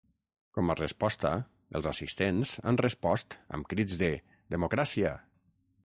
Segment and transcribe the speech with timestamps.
[0.57, 1.33] Com a resposta,
[1.81, 4.13] els assistents han respost amb crits de
[4.57, 5.17] ‘democràcia’.